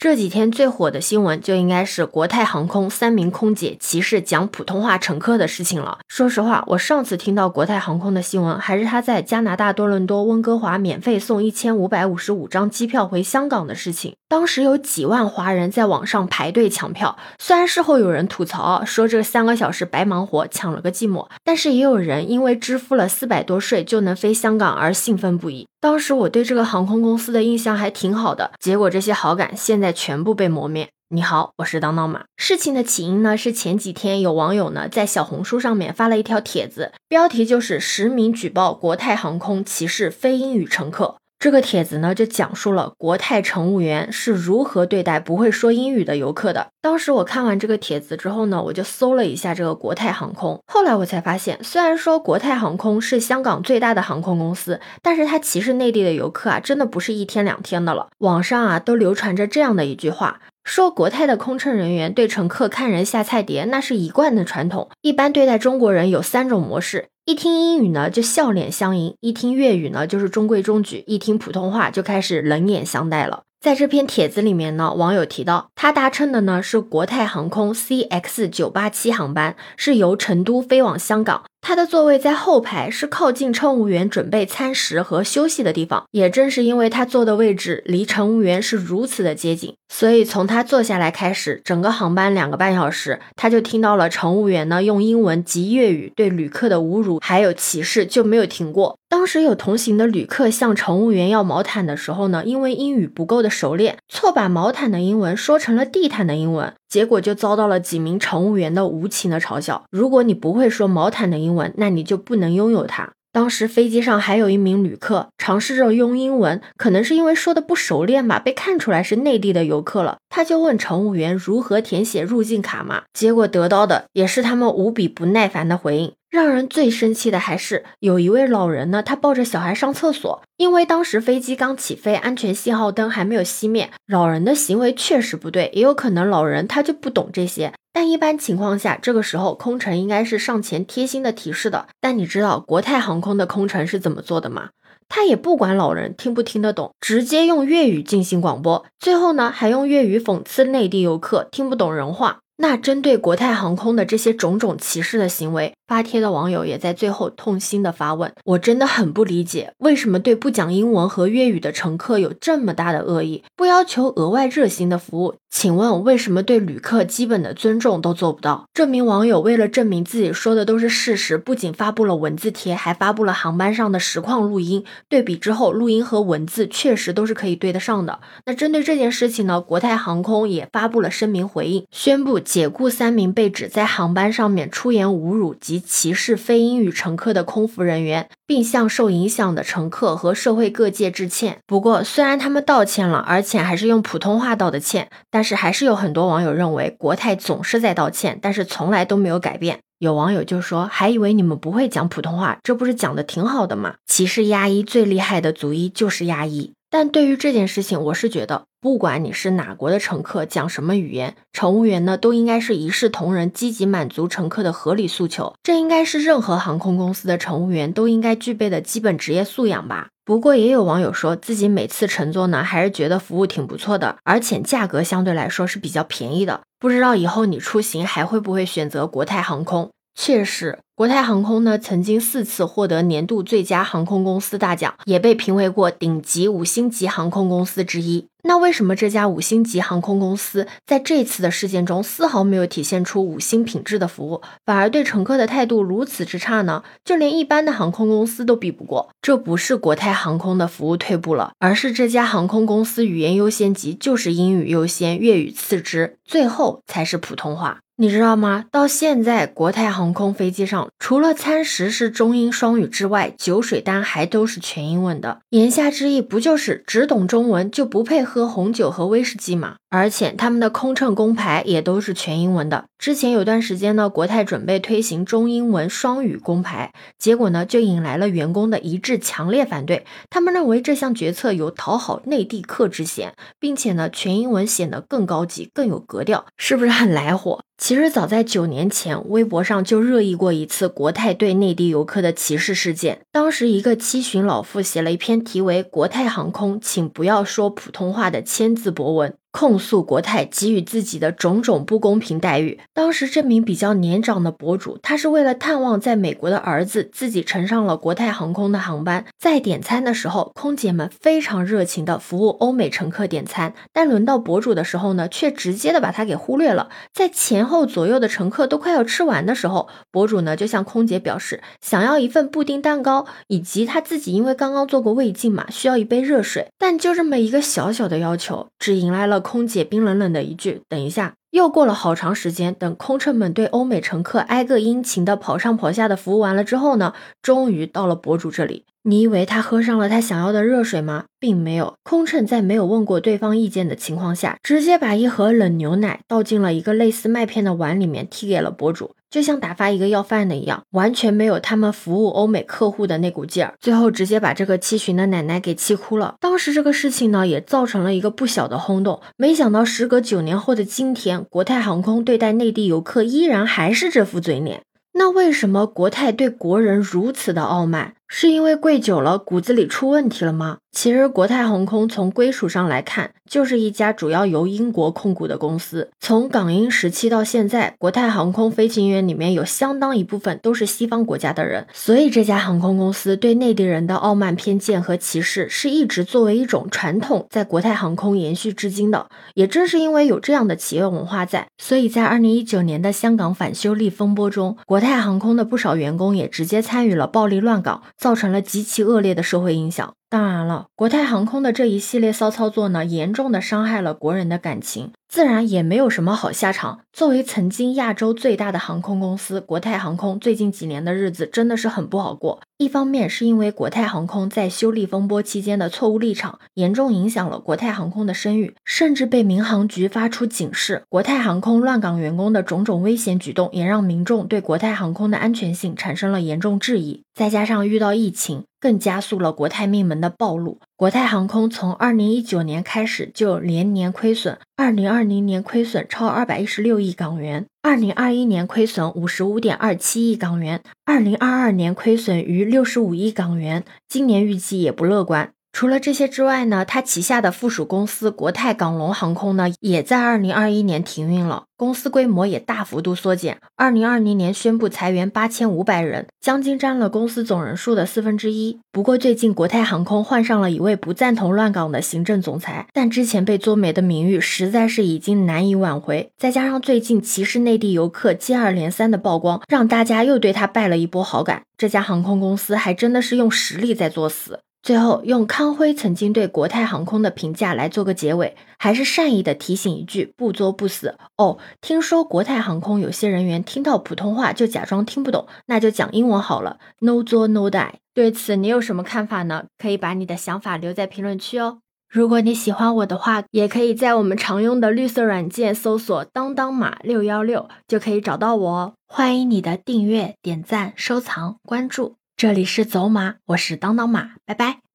[0.00, 5.98] 这几天最火的新闻就应该是国泰航空三名空姐歧视讲普通话乘客的事情了。
[6.06, 14.14] 说实话，我上次听到国泰航空的新闻，还是他在加拿大多伦多温哥华免费送一千五百五十五张机票回香港的事情。
[14.28, 25.66] 当时有几万华人在网上排队抢票，虽然事后有人吐槽说这三个小时白忙活，抢了个寂寞，但是也有人因为支付了四百多税就能飞香港而兴奋不已。
[25.80, 30.88] 当时我对这个航空公司的印象还挺好的，结果这些好感现在全部被磨灭。
[31.10, 32.24] 你好，我是当当马。
[32.36, 41.16] 事情的起因呢，是前几天有网友呢在小红书上面发了一条帖子，标题就是实名举报国泰航空歧视非英语乘客。
[41.40, 46.66] 这个帖子呢，就讲述了国泰乘务员是如何对待不会说英语的游客的。
[46.80, 50.60] 当时我看完这个帖子之后呢，我就搜了一下这个国泰航空。
[50.66, 58.08] 后来我才发现，虽然说国泰航空是香港最大的航空公司，但是它歧视内地的游客啊，真的不是一天两天的了。
[58.18, 64.90] 网上啊，都流传着这样的一句话，说国泰的空乘人员对乘客看人下菜碟，那是一贯的传统。
[65.00, 67.06] 一般对待中国人有三种模式。
[67.24, 73.44] 一听英语呢，就笑脸相迎；一听粤语呢，就是中规中矩；一听普通话，就开始冷眼相待了。
[73.58, 81.44] 在这篇帖子里面呢，网友提到，他搭乘的呢是国泰航空 CX 九八七航班，是由成都飞往香港。
[81.68, 86.04] 他的座位在后排，是靠近乘务员准备餐食和休息的地方。
[86.12, 98.96] 也正是因为他坐的位置离乘务员是如此的接近，所以从他坐下来开始，整个航班两个半小时，他就听到了乘务员呢用英文及粤语对旅客的侮辱还有歧视，就没有停过。
[99.10, 109.84] 当时有同行的旅客向乘务员要毛毯的时候呢，因为英语不够的熟练，错把毛毯的英文说成了地毯的英文，结果就遭到了几名乘务员的无情的嘲笑。
[109.90, 113.12] 如果你不会说毛毯的英文，那你就不能拥有它。
[113.30, 120.16] 当时飞机上还有一名旅客尝试着用英文，可能是因为说的不熟练吧，被看出来是内地的游客了。
[120.30, 126.12] 他就问乘务员如何填写入境卡嘛，结果得到的也是他们无比不耐烦的回应。
[126.30, 133.90] 让人最生气的还是有一位老人呢，他抱着小孩上厕所，因为当时飞机刚起飞，安全信号灯还没有熄灭。
[134.06, 137.72] 老人的行为确实不对，也有可能老人他就不懂这些。
[137.92, 141.88] 但一般情况下，这个时候空乘应该是上前贴心的提示的。
[142.00, 144.68] 但你知道国泰航空的空乘是怎么做的吗？
[145.08, 152.40] 他也不管老人听不听得懂，直接用粤语进行广播，最后呢还用粤语讽刺内地游客听不懂人话。
[152.58, 165.36] 那针对国泰航空的这些种种歧视的行为，发帖的网友也在最后痛心的发问：我真的很不理解，为什么对不讲英文和粤语的乘客有这么大的恶意，不要求额外热心的服务？
[165.50, 168.68] 请问为什么对旅客基本的尊重都做不到？
[168.74, 174.84] 这名网友为了证明自己说的都是事实，不仅发布了文字贴，还发布了航班上的实况录音。
[175.08, 178.20] 对比之后，录音和文字确实都是可以对得上的。
[178.44, 191.58] 那针对这件事情呢，国泰航空也发布了声明回应，宣布解雇三名被指在航班上面出言侮辱及歧视非英语乘客的空服人员，并向受影响的乘客和社会各界致歉。
[191.66, 199.80] 不过，虽然他们道歉了，而且还是用普通话道的歉，但是还是有很多网友认为国泰总是在道歉，但是从来都没有改变。
[199.98, 206.72] 有网友就说：“还以为你们不会讲普通话，这不是讲的挺好的吗？”歧视亚裔最厉害的族裔就是亚裔。
[206.90, 215.54] 但对于这件事情，我是觉得，不管你是哪国的乘客，讲什么语言，乘务员呢都应该是一视同仁，积极满足乘客的合理诉求。
[215.62, 220.08] 这应该是任何航空公司的乘务员都应该具备的基本职业素养吧。
[220.24, 226.62] 不过也有网友说自己每次乘坐呢，还是觉得服务挺不错的，而且价格相对来说是比较便宜的。
[226.78, 229.90] 不知道以后你出行还会不会选择国泰航空？
[230.20, 230.80] 确实。
[230.96, 238.26] 国泰航空呢，曾经四次获得年度最佳航空公司大奖，也被评为过顶级五星级航空公司之一。
[238.48, 246.82] 那为什么这家五星级航空公司在这次的事件中丝毫没有体现出五星品质的服务，反而对乘客的态度如此之差呢？
[247.04, 249.10] 就连一般的航空公司都比不过。
[249.20, 257.80] 这不是国泰航空的服务退步了，而是这家航空公司语言优先级就是英语优先，粤语次之，最后才是普通话。
[258.00, 258.66] 你知道吗？
[258.70, 260.88] 到现在国泰航空飞机上。
[261.00, 265.40] 除了餐食是中英双语之外，酒水单还都是全英文的。
[265.50, 269.76] 言下之意，不就是只懂中文就不配喝喝红酒和威士忌嘛？
[269.90, 272.84] 而且他们的空乘工牌也都是全英文的。
[272.98, 280.04] 之前有段时间呢，国泰准备推行中英文双语工牌，结果呢就引来了员工的一致强烈反对。
[280.28, 287.60] 他们认为这项决策有讨好内地客之嫌，并且呢全英文显得更高级、更有格调，是不是很来火？
[287.80, 293.20] 其实早在九年前，微博上就热议过一次国泰对内地游客的歧视事件。
[293.30, 299.32] 当时一个七旬老妇写了一篇题为《国泰航空，请不要说普通话》的千字博文。
[299.50, 302.78] 控诉国泰给予自己的种种不公平待遇。
[302.92, 309.24] 当时这名比较年长的博主，他是为了探望在美国的儿子，自己乘上了国泰航空的航班。
[309.38, 316.90] 在点餐的时候，空姐们非常热情的服务欧美乘客点餐，但轮到博主的时候呢，却直接的把他给忽略了。
[317.14, 326.68] 在前后左右的乘客都快要吃完的时候，博主呢就向空姐表示想要一份布丁蛋糕，以及他自己因为刚刚做过胃镜嘛，需要一杯热水。
[326.78, 329.37] 但就这么一个小小的要求，只迎来了。
[329.40, 338.84] 空姐冰冷冷的一句：“等一下。”又过了好长时间，等空乘们对欧美乘客挨个殷勤的跑上跑下的服务完了之后呢，终于到了博主这里。
[339.08, 341.24] 你以为他喝上了他想要的热水吗？
[341.40, 341.94] 并没有。
[342.04, 349.12] 空乘在没有问过对方意见的情况下，直接把一盒冷牛奶倒进了一个类似麦片的碗里面，递给了博主。
[349.30, 353.72] 就像打发一个要饭的一样，完全没有他们服务欧美客户的那股劲儿。
[353.80, 356.34] 最后直接把这个七旬的奶奶给气哭了。
[356.38, 359.22] 当时这个事情呢，也造成了一个不小的轰动。
[359.38, 364.82] 没想到时隔九年后的今天，国泰航空对待内地游客依然还是这副嘴脸。
[365.14, 368.12] 那为什么国泰对国人如此的傲慢？
[368.28, 370.78] 是因为跪久了骨子里出问题了吗？
[370.90, 376.10] 其实国泰航空从归属上来看，就是一家主要由英国控股的公司。
[376.18, 389.28] 从港英时期到现在，国泰航空飞行员里面有相当一部分都是西方国家的人，所以这家航空公司对内地人的傲慢偏见和歧视是一直作为一种传统在国泰航空延续至今的。
[389.54, 400.12] 也正是因为有这样的企业文化在，所以在二零一九年的香港反修例风波中，国泰航空的不少员工也直接参与了暴力乱港，造成了极其恶劣的社会影响。
[400.30, 405.12] 当然了，国泰航空的这一系列骚操作呢，严重的伤害了国人的感情。
[405.28, 407.00] 自然也没有什么好下场。
[407.12, 412.60] 作为曾经亚洲最大的航空公司，国泰航空最近几年的日子真的是很不好过。
[412.78, 421.02] 一方面是因为国泰航空在修例风波期间的错误立场，严重影响了国泰航空的声誉，甚至被民航局发出警示。
[421.08, 427.22] 国泰航空乱港员工的种种危险举动，也让民众对国泰航空的安全性产生了严重质疑。
[427.34, 430.78] 再加上遇到疫情，更加速了国泰命门的暴露。
[430.98, 445.52] 国泰航空从二零一九年开始就连年亏损，二零二零年亏损超二百一十六亿港元，二零二一年亏损五十五点二七亿港元，二零二二年亏损逾六十五亿港元，今年预计也不乐观。
[445.78, 453.58] 除了这些之外呢，它旗下的附属公司国泰港龙航空呢，也在二零二一年停运了，公司规模也大幅度缩减。
[453.76, 458.80] 二零二零年宣布裁员八千五百人，将近占了公司总人数的四分之一。
[458.90, 466.28] 不过最近国泰航空换上了一位不赞同乱港的行政总裁，但之前被作美的名誉实在是已经难以挽回。
[466.36, 471.62] 再加上最近歧视内地游客接二连三的曝光，让大家又对他拜了一波好感。
[471.76, 474.58] 这家航空公司还真的是用实力在作死。
[474.80, 481.58] 最后，用康辉曾经对国泰航空的评价来做个结尾，还是善意的提醒一句：不作不死哦。
[481.80, 487.94] 听说国泰航空有些人员听到普通话就假装听不懂，那就讲英文好了，No 作 No die。
[488.14, 489.64] 对此你有什么看法呢？
[489.76, 491.80] 可以把你的想法留在评论区哦。
[492.08, 498.94] 如果你喜欢我的话，也可以在我们常用的绿色软件搜索“当当马六幺六”就可以找到我哦。
[499.06, 502.14] 欢迎你的订阅、点赞、收藏、关注。
[502.38, 504.87] 这里是走马，我是当当马，拜拜。